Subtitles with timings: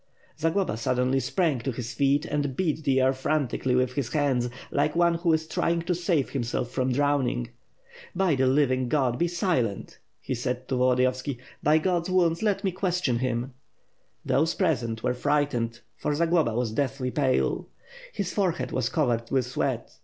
[0.39, 4.49] Zagloba suddenly sprang to his feet, and beat the air fran tically with his hands;
[4.71, 7.49] like one who is trying to save himself from drowning.
[8.15, 11.37] "By the Living God, be silent!^ 'he said to Volodiyovski.
[11.61, 13.53] "By God's wounds, let me question him!"
[14.25, 17.67] Those present were frightened, for Zagloba was deathly pale.
[18.11, 19.91] His forehead was covered with sweat.